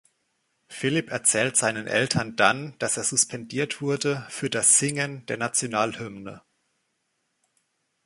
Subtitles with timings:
[0.67, 6.41] Philip erzählt seinen Eltern dann, dass er suspendiert wurde, für das „Singen“ der Nationalhymne.